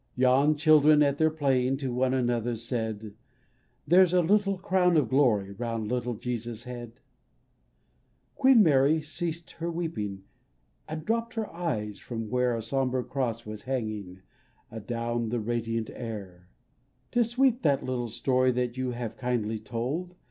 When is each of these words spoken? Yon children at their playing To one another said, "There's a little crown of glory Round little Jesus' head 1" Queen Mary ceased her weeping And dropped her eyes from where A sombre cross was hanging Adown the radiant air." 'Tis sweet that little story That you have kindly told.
Yon 0.15 0.55
children 0.55 1.03
at 1.03 1.19
their 1.19 1.29
playing 1.29 1.77
To 1.77 1.93
one 1.93 2.11
another 2.11 2.55
said, 2.55 3.13
"There's 3.87 4.15
a 4.15 4.23
little 4.23 4.57
crown 4.57 4.97
of 4.97 5.09
glory 5.09 5.51
Round 5.51 5.87
little 5.87 6.15
Jesus' 6.15 6.63
head 6.63 7.01
1" 8.33 8.33
Queen 8.37 8.63
Mary 8.63 9.01
ceased 9.03 9.51
her 9.57 9.69
weeping 9.69 10.23
And 10.87 11.05
dropped 11.05 11.35
her 11.35 11.53
eyes 11.53 11.99
from 11.99 12.31
where 12.31 12.55
A 12.57 12.63
sombre 12.63 13.03
cross 13.03 13.45
was 13.45 13.65
hanging 13.69 14.23
Adown 14.71 15.29
the 15.29 15.39
radiant 15.39 15.91
air." 15.91 16.47
'Tis 17.11 17.29
sweet 17.29 17.61
that 17.61 17.85
little 17.85 18.09
story 18.09 18.49
That 18.51 18.77
you 18.77 18.93
have 18.93 19.17
kindly 19.17 19.59
told. 19.59 20.15